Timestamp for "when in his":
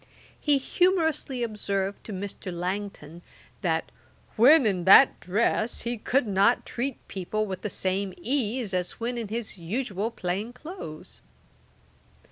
8.99-9.59